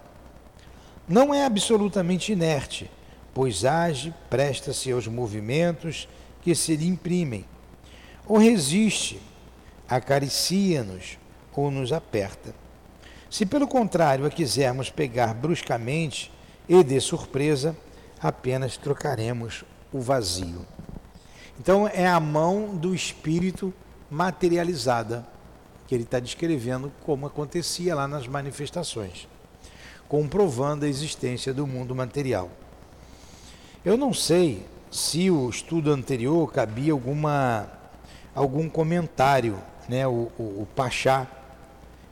[1.09, 2.90] Não é absolutamente inerte,
[3.35, 6.09] pois age, presta-se aos movimentos
[6.43, 7.45] que se lhe imprimem,
[8.27, 9.21] ou resiste,
[9.88, 11.19] acaricia-nos
[11.55, 12.55] ou nos aperta.
[13.29, 16.33] Se pelo contrário a quisermos pegar bruscamente,
[16.69, 17.77] e de surpresa
[18.21, 20.64] apenas trocaremos o vazio.
[21.59, 23.75] Então é a mão do espírito
[24.09, 25.27] materializada
[25.87, 29.27] que ele está descrevendo como acontecia lá nas manifestações,
[30.09, 32.49] comprovando a existência do mundo material.
[33.85, 37.69] Eu não sei se o estudo anterior cabia alguma
[38.35, 41.27] algum comentário, né, o, o, o Pachá.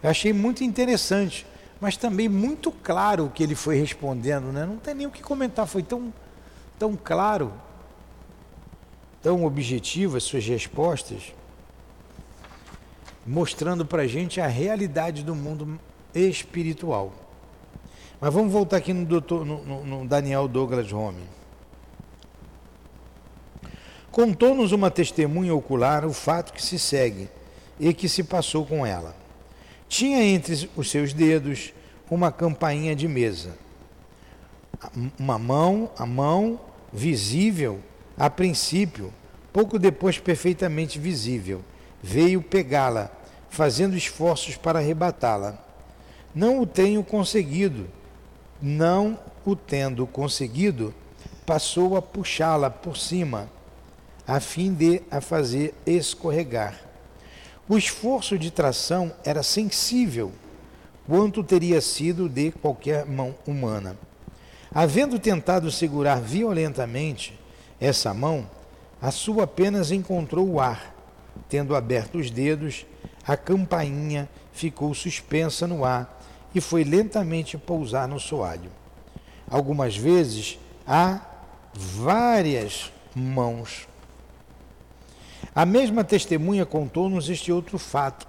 [0.02, 1.46] Eu achei muito interessante
[1.80, 4.66] mas também muito claro o que ele foi respondendo, né?
[4.66, 6.12] Não tem nem o que comentar, foi tão,
[6.78, 7.52] tão claro,
[9.22, 11.34] tão objetivo as suas respostas.
[13.26, 15.78] mostrando para a gente a realidade do mundo
[16.14, 17.12] espiritual.
[18.20, 21.22] Mas vamos voltar aqui no, doutor, no, no, no Daniel Douglas Home.
[24.18, 27.28] Contou-nos uma testemunha ocular o fato que se segue
[27.78, 29.14] e que se passou com ela.
[29.88, 31.72] Tinha entre os seus dedos
[32.10, 33.56] uma campainha de mesa.
[35.16, 36.58] Uma mão, a mão
[36.92, 37.78] visível
[38.18, 39.14] a princípio,
[39.52, 41.62] pouco depois perfeitamente visível,
[42.02, 43.12] veio pegá-la,
[43.48, 45.56] fazendo esforços para arrebatá-la.
[46.34, 47.86] Não o tenho conseguido.
[48.60, 50.92] Não o tendo conseguido,
[51.46, 53.48] passou a puxá-la por cima,
[54.28, 56.78] a fim de a fazer escorregar.
[57.66, 60.30] O esforço de tração era sensível,
[61.06, 63.96] quanto teria sido de qualquer mão humana.
[64.70, 67.38] Havendo tentado segurar violentamente
[67.80, 68.46] essa mão,
[69.00, 70.94] a sua apenas encontrou o ar.
[71.48, 72.84] Tendo aberto os dedos,
[73.26, 76.20] a campainha ficou suspensa no ar
[76.54, 78.70] e foi lentamente pousar no soalho.
[79.50, 81.22] Algumas vezes há
[81.72, 83.87] várias mãos.
[85.58, 88.28] A mesma testemunha contou-nos este outro fato.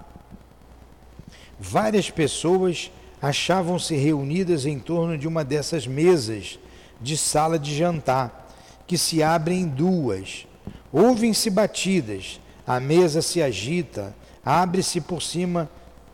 [1.59, 6.57] Várias pessoas achavam-se reunidas em torno de uma dessas mesas
[6.99, 8.49] de sala de jantar,
[8.87, 10.47] que se abrem em duas.
[10.91, 14.11] Ouvem-se batidas, a mesa se agita,
[14.43, 15.69] abre-se por cima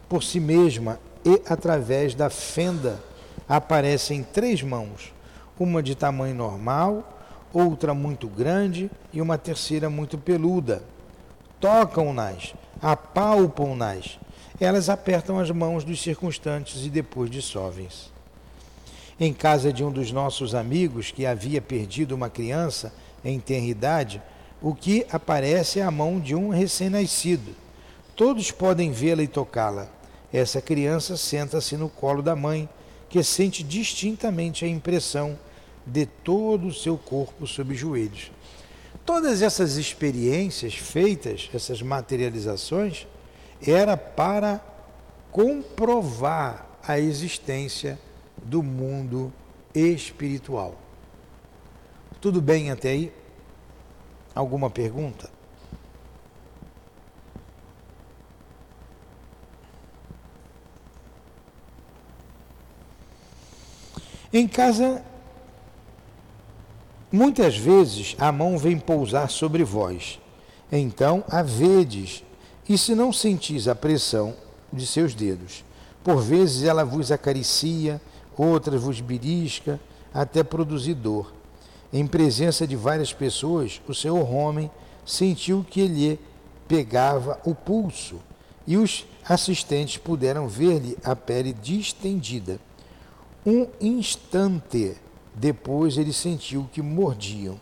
[0.09, 3.01] por si mesma e através da fenda
[3.47, 5.13] aparecem três mãos,
[5.57, 7.17] uma de tamanho normal,
[7.53, 10.83] outra muito grande e uma terceira muito peluda.
[11.59, 14.19] Tocam-nas, apalpam-nas
[14.59, 18.13] elas apertam as mãos dos circunstantes e depois dissolvem-se.
[19.19, 24.21] Em casa de um dos nossos amigos que havia perdido uma criança em tenridade,
[24.61, 27.53] o que aparece é a mão de um recém-nascido.
[28.15, 29.89] Todos podem vê-la e tocá-la.
[30.31, 32.67] Essa criança senta-se no colo da mãe,
[33.09, 35.37] que sente distintamente a impressão
[35.85, 38.31] de todo o seu corpo sob os joelhos.
[39.05, 43.05] Todas essas experiências feitas, essas materializações,
[43.65, 44.59] era para
[45.31, 47.99] comprovar a existência
[48.37, 49.31] do mundo
[49.73, 50.75] espiritual.
[52.19, 53.13] Tudo bem até aí?
[54.33, 55.29] Alguma pergunta?
[64.33, 65.01] Em casa,
[67.15, 70.19] muitas vezes a mão vem pousar sobre vós.
[70.71, 72.23] Então a vedes
[72.67, 74.35] e se não sentis a pressão
[74.73, 75.63] de seus dedos,
[76.03, 78.01] por vezes ela vos acaricia,
[78.35, 79.79] outras vos belisca,
[80.13, 81.31] até produzir dor.
[81.93, 84.69] Em presença de várias pessoas, o senhor homem
[85.05, 86.19] sentiu que lhe
[86.67, 88.19] pegava o pulso,
[88.67, 92.59] e os assistentes puderam ver-lhe a pele distendida.
[93.45, 94.97] Um instante
[95.35, 97.59] depois ele sentiu que mordiam.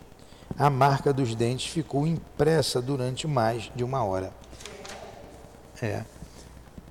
[0.56, 4.32] A marca dos dentes ficou impressa durante mais de uma hora.
[5.82, 6.04] É.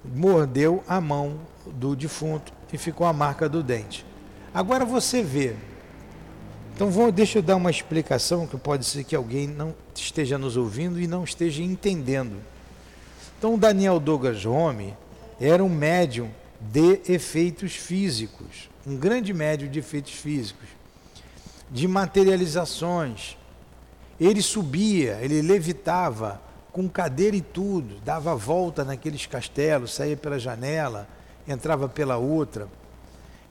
[0.04, 4.06] Mordeu a mão do defunto e ficou a marca do dente.
[4.54, 5.56] Agora você vê.
[6.76, 10.58] Então vou, deixa eu dar uma explicação que pode ser que alguém não esteja nos
[10.58, 12.36] ouvindo e não esteja entendendo.
[13.38, 14.94] Então Daniel Douglas Home
[15.40, 20.68] era um médium de efeitos físicos, um grande médium de efeitos físicos,
[21.72, 23.38] de materializações.
[24.20, 26.42] Ele subia, ele levitava
[26.72, 31.08] com cadeira e tudo, dava volta naqueles castelos, saía pela janela,
[31.48, 32.68] entrava pela outra.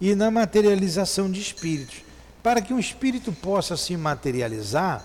[0.00, 2.02] E na materialização de espíritos.
[2.42, 5.04] Para que um espírito possa se materializar,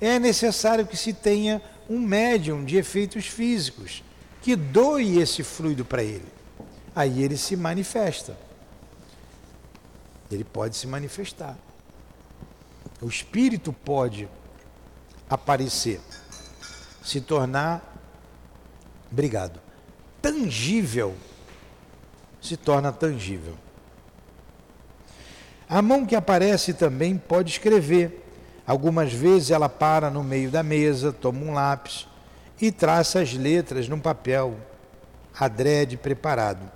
[0.00, 4.02] é necessário que se tenha um médium de efeitos físicos
[4.42, 6.26] que doe esse fluido para ele.
[6.94, 8.45] Aí ele se manifesta.
[10.30, 11.56] Ele pode se manifestar.
[13.00, 14.28] O espírito pode
[15.28, 16.00] aparecer
[17.02, 17.94] se tornar,
[19.10, 19.60] obrigado,
[20.20, 21.14] tangível,
[22.40, 23.54] se torna tangível.
[25.68, 28.24] A mão que aparece também pode escrever.
[28.66, 32.08] Algumas vezes ela para no meio da mesa, toma um lápis
[32.60, 34.56] e traça as letras num papel
[35.38, 36.70] adrede preparado.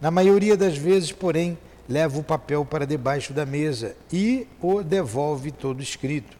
[0.00, 1.58] Na maioria das vezes, porém,
[1.88, 6.36] leva o papel para debaixo da mesa e o devolve todo escrito.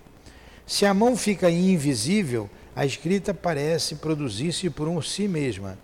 [0.67, 5.79] Se a mão fica invisível, a escrita parece produzir-se por um si mesma.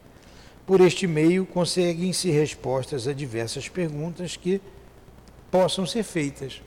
[0.67, 4.61] Por este meio, conseguem-se respostas a diversas perguntas que
[5.51, 6.63] possam ser feitas.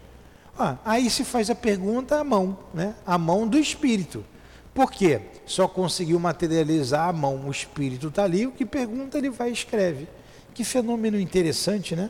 [0.57, 2.95] Ah, aí se faz a pergunta à mão, né?
[3.05, 4.25] à mão do espírito.
[4.73, 5.21] Por quê?
[5.45, 9.53] Só conseguiu materializar a mão, o espírito está ali, o que pergunta ele vai e
[9.53, 10.07] escreve.
[10.53, 12.09] Que fenômeno interessante, né?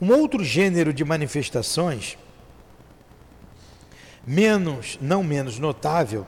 [0.00, 2.16] Um outro gênero de manifestações,
[4.26, 6.26] menos, não menos notável,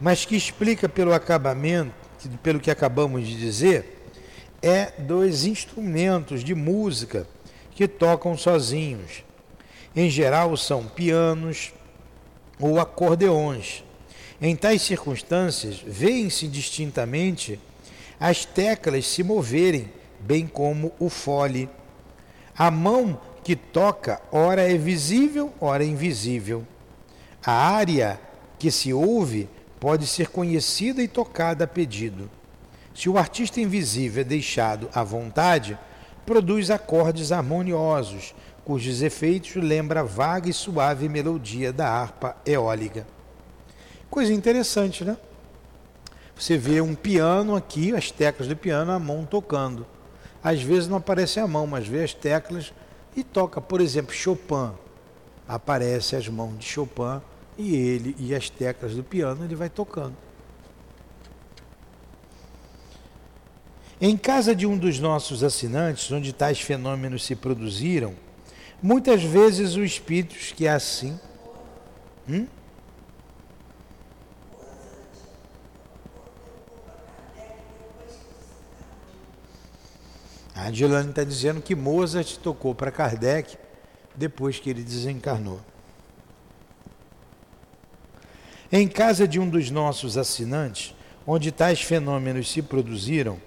[0.00, 1.92] mas que explica pelo acabamento,
[2.42, 3.98] pelo que acabamos de dizer,
[4.62, 7.26] é dos instrumentos de música
[7.72, 9.24] que tocam sozinhos.
[9.96, 11.72] Em geral são pianos
[12.60, 13.82] ou acordeões.
[14.40, 17.58] Em tais circunstâncias, veem-se distintamente
[18.20, 19.90] as teclas se moverem,
[20.20, 21.68] bem como o fole
[22.58, 26.66] a mão que toca, ora é visível, ora é invisível.
[27.46, 28.20] A área
[28.58, 29.48] que se ouve
[29.78, 32.28] pode ser conhecida e tocada a pedido.
[32.92, 35.78] Se o artista invisível é deixado à vontade,
[36.26, 38.34] produz acordes harmoniosos,
[38.64, 43.06] cujos efeitos lembra a vaga e suave melodia da harpa eólica.
[44.10, 45.16] Coisa interessante, né?
[46.36, 49.86] Você vê um piano aqui, as teclas do piano, a mão tocando.
[50.42, 52.72] Às vezes não aparece a mão, mas vê as teclas
[53.16, 53.60] e toca.
[53.60, 54.72] Por exemplo, Chopin.
[55.46, 57.22] Aparece as mãos de Chopin
[57.56, 60.14] e ele e as teclas do piano ele vai tocando.
[64.00, 68.14] Em casa de um dos nossos assinantes, onde tais fenômenos se produziram,
[68.80, 71.18] muitas vezes os espíritos que é assim.
[72.28, 72.46] Hum?
[80.58, 83.56] A Adilane está dizendo que Mozart tocou para Kardec
[84.16, 85.60] depois que ele desencarnou.
[88.72, 93.38] Em casa de um dos nossos assinantes, onde tais fenômenos se produziram,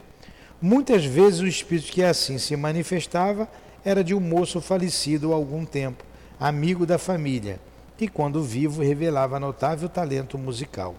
[0.61, 3.45] muitas vezes o espírito que assim se manifestava
[3.83, 6.05] era de um moço falecido há algum tempo,
[6.39, 7.59] amigo da família,
[7.99, 10.95] e quando vivo revelava notável talento musical.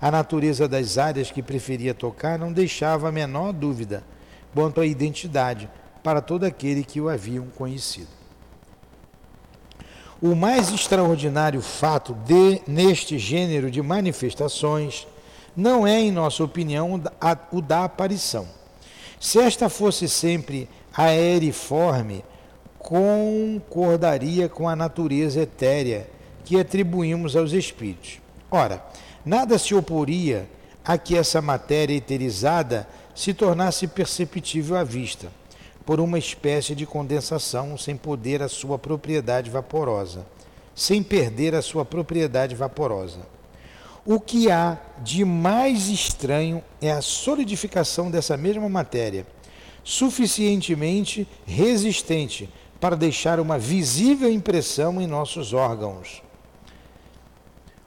[0.00, 4.02] A natureza das áreas que preferia tocar não deixava a menor dúvida
[4.56, 5.68] quanto à identidade
[6.02, 8.08] para todo aquele que o haviam conhecido.
[10.20, 15.06] O mais extraordinário fato de, neste gênero de manifestações
[15.54, 17.02] não é, em nossa opinião,
[17.52, 18.48] o da aparição.
[19.20, 22.24] Se esta fosse sempre aeriforme,
[22.78, 26.08] concordaria com a natureza etérea
[26.46, 28.20] que atribuímos aos espíritos.
[28.50, 28.82] Ora,
[29.22, 30.48] nada se oporia
[30.82, 35.32] a que essa matéria eterizada se tornasse perceptível à vista,
[35.86, 40.26] por uma espécie de condensação sem poder a sua propriedade vaporosa,
[40.74, 43.20] sem perder a sua propriedade vaporosa.
[44.04, 49.26] O que há de mais estranho é a solidificação dessa mesma matéria,
[49.82, 56.22] suficientemente resistente para deixar uma visível impressão em nossos órgãos.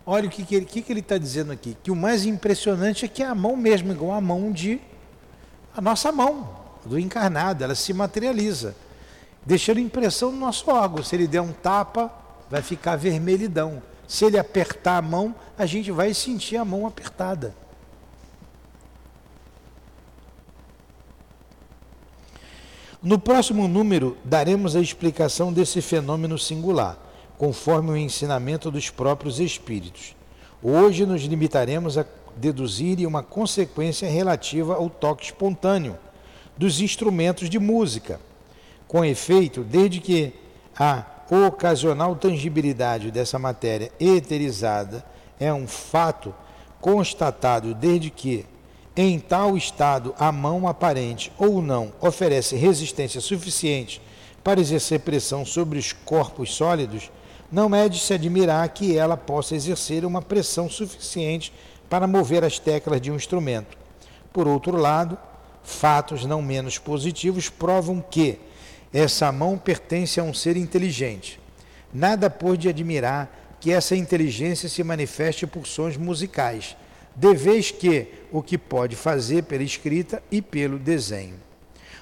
[0.06, 0.56] Olha o que, que,
[0.92, 4.14] ele, está dizendo aqui: que o mais impressionante é que é a mão mesmo, igual
[4.14, 4.82] a mão de
[5.80, 6.50] a nossa mão
[6.84, 8.76] do encarnado, ela se materializa,
[9.46, 11.02] deixando impressão no nosso órgão.
[11.02, 12.14] Se ele der um tapa,
[12.50, 13.82] vai ficar vermelhidão.
[14.06, 17.56] Se ele apertar a mão, a gente vai sentir a mão apertada.
[23.02, 26.98] No próximo número, daremos a explicação desse fenômeno singular,
[27.38, 30.14] conforme o ensinamento dos próprios espíritos.
[30.62, 32.04] Hoje nos limitaremos a
[32.40, 35.98] deduzirem uma consequência relativa ao toque espontâneo
[36.58, 38.20] dos instrumentos de música.
[38.88, 40.34] Com efeito, desde que
[40.78, 45.06] a ocasional tangibilidade dessa matéria eterizada
[45.40, 46.34] é um fato
[46.82, 48.46] constatado desde que,
[48.96, 54.02] em tal estado, a mão aparente ou não oferece resistência suficiente
[54.44, 57.12] para exercer pressão sobre os corpos sólidos,
[57.52, 61.52] não é de se admirar que ela possa exercer uma pressão suficiente
[61.90, 63.78] para mover as teclas de um instrumento.
[64.32, 65.18] Por outro lado,
[65.64, 68.40] fatos não menos positivos provam que
[68.94, 71.40] essa mão pertence a um ser inteligente.
[71.94, 76.78] Nada pode admirar que essa inteligência se manifeste por sons musicais,
[77.16, 81.49] de vez que o que pode fazer pela escrita e pelo desenho.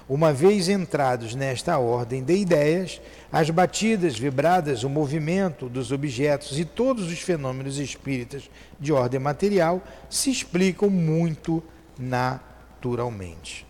[0.10, 6.64] Uma vez entrados nesta ordem de ideias, as batidas, vibradas, o movimento dos objetos e
[6.64, 8.50] todos os fenômenos espíritas
[8.80, 11.62] de ordem material se explicam muito
[12.00, 13.66] naturalmente.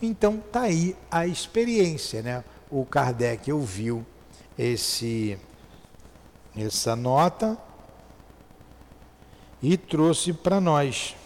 [0.00, 2.44] Então tá aí a experiência, né?
[2.70, 4.06] O Kardec ouviu
[4.56, 5.36] esse
[6.56, 7.58] essa nota
[9.62, 11.16] e trouxe para nós.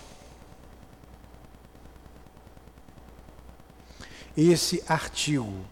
[4.37, 5.65] Esse artigo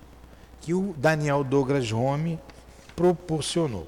[0.60, 2.38] que o Daniel Douglas Home
[2.96, 3.86] proporcionou.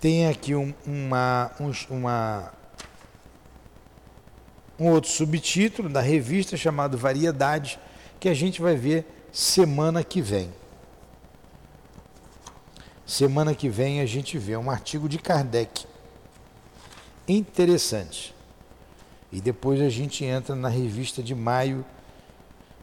[0.00, 2.52] Tem aqui um, uma, um, uma,
[4.78, 7.78] um outro subtítulo da revista chamado Variedade,
[8.20, 10.52] que a gente vai ver semana que vem.
[13.04, 15.84] Semana que vem a gente vê um artigo de Kardec.
[17.26, 18.37] Interessante.
[19.30, 21.84] E depois a gente entra na revista de maio,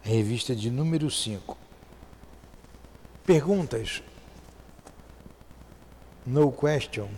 [0.02, 1.58] revista de número 5.
[3.26, 4.04] Perguntas?
[6.26, 7.10] No question.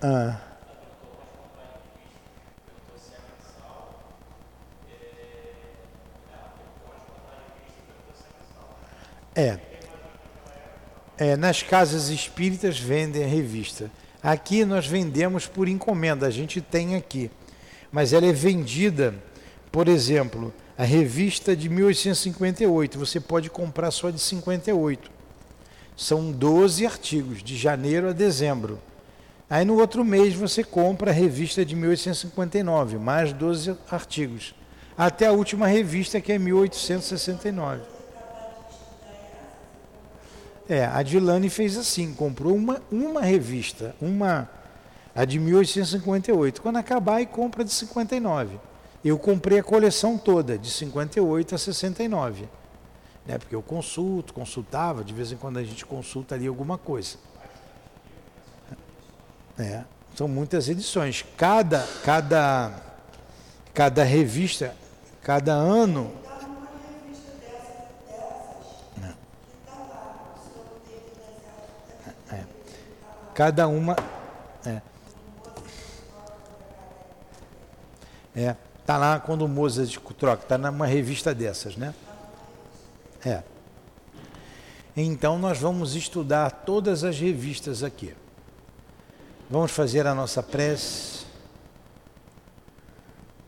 [0.00, 0.55] Ah.
[9.36, 9.58] É.
[11.18, 11.36] é.
[11.36, 13.90] Nas casas espíritas vendem a revista.
[14.22, 17.30] Aqui nós vendemos por encomenda, a gente tem aqui
[17.96, 19.14] mas ela é vendida,
[19.70, 25.10] por exemplo, a revista de 1858, você pode comprar só de 58.
[25.96, 28.78] São 12 artigos, de janeiro a dezembro.
[29.48, 34.54] Aí no outro mês você compra a revista de 1859, mais 12 artigos.
[34.98, 37.95] Até a última revista que é 1869.
[40.68, 44.48] É, a Dilane fez assim, comprou uma, uma revista, uma
[45.16, 46.60] a de 1858.
[46.60, 48.58] Quando acabar, e compra de 59.
[49.02, 52.46] Eu comprei a coleção toda, de 58 a 69.
[53.24, 53.38] Né?
[53.38, 57.16] Porque eu consulto, consultava, de vez em quando a gente consulta ali alguma coisa.
[59.58, 61.24] É, são muitas edições.
[61.36, 62.82] Cada, cada,
[63.72, 64.74] cada revista,
[65.22, 66.12] cada ano.
[73.36, 73.94] Cada uma.
[74.64, 74.80] É.
[78.34, 78.56] É,
[78.86, 81.94] tá lá quando o Mozart troca, tá numa revista dessas, né?
[83.22, 83.42] É.
[84.96, 88.14] Então nós vamos estudar todas as revistas aqui.
[89.50, 91.26] Vamos fazer a nossa prece.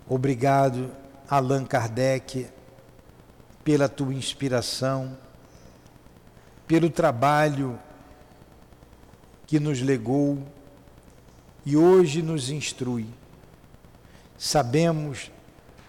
[0.06, 0.90] Obrigado,
[1.30, 2.46] Allan Kardec,
[3.64, 5.16] pela tua inspiração,
[6.66, 7.78] pelo trabalho
[9.48, 10.38] que nos legou
[11.64, 13.06] e hoje nos instrui.
[14.36, 15.32] Sabemos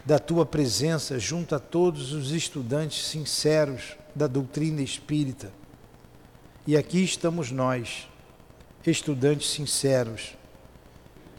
[0.05, 5.51] da tua presença junto a todos os estudantes sinceros da doutrina espírita.
[6.65, 8.07] E aqui estamos nós,
[8.87, 10.37] estudantes sinceros,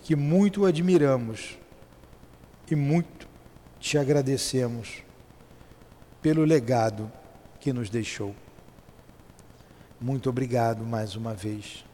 [0.05, 1.59] que muito admiramos
[2.71, 3.27] e muito
[3.81, 5.03] te agradecemos
[6.21, 7.11] pelo legado
[7.59, 8.37] que nos deixou.
[9.99, 11.89] Muito obrigado mais uma vez.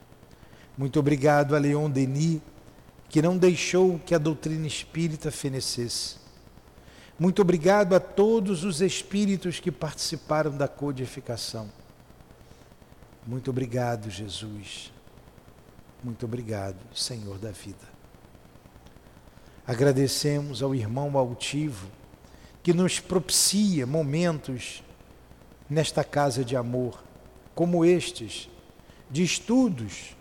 [0.76, 2.40] Muito obrigado a Leon Denis
[3.08, 6.16] que não deixou que a doutrina espírita fenecesse.
[7.18, 11.70] Muito obrigado a todos os espíritos que participaram da codificação.
[13.26, 14.92] Muito obrigado, Jesus.
[16.04, 17.96] Muito obrigado, Senhor da vida.
[19.66, 21.88] Agradecemos ao irmão altivo
[22.62, 24.82] que nos propicia momentos
[25.70, 27.02] nesta casa de amor,
[27.54, 28.50] como estes,
[29.10, 30.15] de estudos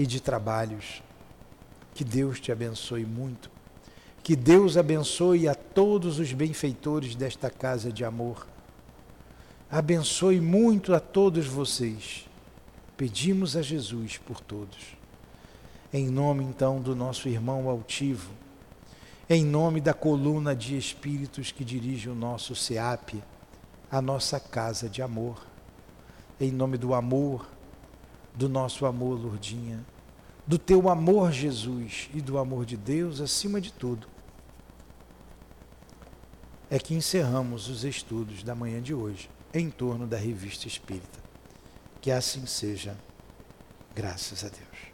[0.00, 1.02] e de trabalhos.
[1.94, 3.50] Que Deus te abençoe muito.
[4.22, 8.46] Que Deus abençoe a todos os benfeitores desta casa de amor.
[9.70, 12.26] Abençoe muito a todos vocês.
[12.96, 14.96] Pedimos a Jesus por todos.
[15.92, 18.30] Em nome então do nosso irmão altivo,
[19.28, 23.22] em nome da coluna de espíritos que dirige o nosso SEAP,
[23.90, 25.44] a nossa casa de amor,
[26.40, 27.48] em nome do amor,
[28.34, 29.84] do nosso amor, Lourdinha
[30.50, 34.08] do teu amor, Jesus, e do amor de Deus acima de tudo,
[36.68, 41.20] é que encerramos os estudos da manhã de hoje em torno da revista espírita.
[42.00, 42.96] Que assim seja,
[43.94, 44.89] graças a Deus.